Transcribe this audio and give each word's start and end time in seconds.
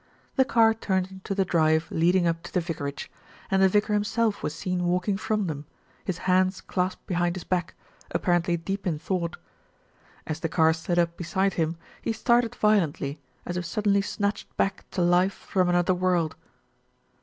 The 0.35 0.45
car 0.45 0.73
turned 0.73 1.11
into 1.11 1.35
the 1.35 1.45
drive 1.45 1.85
leading 1.91 2.25
up 2.25 2.41
to 2.41 2.51
the 2.51 2.59
vicar 2.59 2.87
age, 2.87 3.11
and 3.51 3.61
the 3.61 3.69
vicar 3.69 3.93
himself 3.93 4.41
was 4.41 4.55
seen 4.55 4.85
walking 4.85 5.15
from 5.15 5.45
them, 5.45 5.67
his 6.03 6.17
hands 6.25 6.59
clasped 6.59 7.05
behind 7.05 7.35
his 7.35 7.43
back, 7.43 7.75
apparently 8.09 8.57
deep 8.57 8.87
in 8.87 8.97
thought. 8.97 9.37
As 10.25 10.39
the 10.39 10.49
car 10.49 10.73
slid 10.73 10.97
up 10.97 11.17
beside 11.17 11.53
him, 11.53 11.77
he 12.01 12.13
started 12.13 12.55
violently, 12.55 13.19
as 13.45 13.57
if 13.57 13.65
suddenly 13.67 14.01
snatched 14.01 14.57
back 14.57 14.89
to 14.89 15.03
life 15.03 15.33
from 15.35 15.69
another 15.69 15.93
world. 15.93 16.35